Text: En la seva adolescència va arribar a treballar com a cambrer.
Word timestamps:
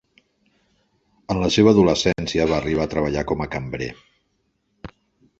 En 1.33 1.41
la 1.43 1.49
seva 1.55 1.73
adolescència 1.75 2.47
va 2.51 2.55
arribar 2.59 2.87
a 2.89 2.91
treballar 2.93 3.23
com 3.33 3.43
a 3.45 3.49
cambrer. 3.57 3.91